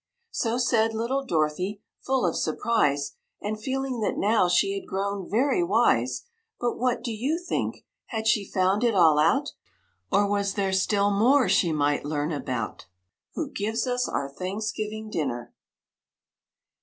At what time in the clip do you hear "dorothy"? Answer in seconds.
1.23-1.83